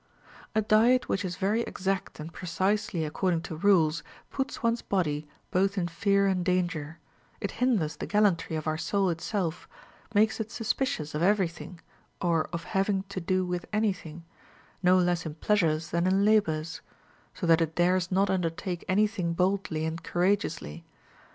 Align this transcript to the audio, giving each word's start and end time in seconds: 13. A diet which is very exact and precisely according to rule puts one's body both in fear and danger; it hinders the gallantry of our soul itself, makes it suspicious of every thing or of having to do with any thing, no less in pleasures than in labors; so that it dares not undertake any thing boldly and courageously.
13. 0.55 0.55
A 0.55 0.61
diet 0.63 1.09
which 1.09 1.23
is 1.23 1.35
very 1.35 1.61
exact 1.61 2.19
and 2.19 2.33
precisely 2.33 3.05
according 3.05 3.39
to 3.39 3.55
rule 3.55 3.91
puts 4.31 4.63
one's 4.63 4.81
body 4.81 5.27
both 5.51 5.77
in 5.77 5.87
fear 5.87 6.25
and 6.25 6.43
danger; 6.43 6.97
it 7.39 7.51
hinders 7.61 7.95
the 7.97 8.07
gallantry 8.07 8.55
of 8.55 8.65
our 8.65 8.79
soul 8.79 9.11
itself, 9.11 9.67
makes 10.15 10.39
it 10.39 10.49
suspicious 10.49 11.13
of 11.13 11.21
every 11.21 11.47
thing 11.47 11.79
or 12.19 12.45
of 12.51 12.63
having 12.63 13.03
to 13.09 13.21
do 13.21 13.45
with 13.45 13.67
any 13.71 13.93
thing, 13.93 14.25
no 14.81 14.97
less 14.97 15.23
in 15.23 15.35
pleasures 15.35 15.91
than 15.91 16.07
in 16.07 16.25
labors; 16.25 16.81
so 17.35 17.45
that 17.45 17.61
it 17.61 17.75
dares 17.75 18.11
not 18.11 18.27
undertake 18.31 18.83
any 18.87 19.05
thing 19.05 19.33
boldly 19.33 19.85
and 19.85 20.01
courageously. 20.03 20.83